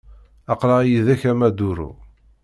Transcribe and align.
Aql-aɣ 0.53 0.81
yid-k 0.85 1.21
a 1.31 1.33
Maduro. 1.39 1.89